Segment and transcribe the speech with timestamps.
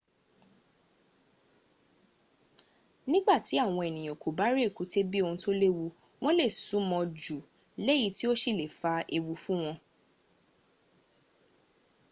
[3.11, 5.83] nígbàtí àwọn ènìyàn kò bá rí èkúté bí ohun tó léwu
[6.23, 7.37] wọ́n lè sún mọ́ ọn jù
[7.85, 9.77] léyìí tó sì le fa ewu fún wọn